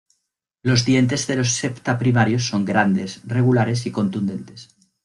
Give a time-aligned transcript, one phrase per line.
[0.63, 4.75] Los dientes de los septa primarios son grandes, regulares y contundentes.